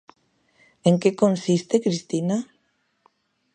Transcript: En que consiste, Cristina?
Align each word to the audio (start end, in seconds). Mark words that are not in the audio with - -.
En 0.89 0.95
que 1.01 1.11
consiste, 1.21 1.83
Cristina? 1.85 2.37